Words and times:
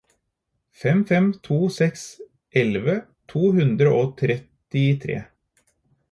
fem 0.83 1.01
fem 1.09 1.25
to 1.47 1.57
seks 1.75 2.05
elleve 2.61 2.95
to 3.33 3.43
hundre 3.59 3.91
og 3.99 4.09
trettitre 4.23 5.19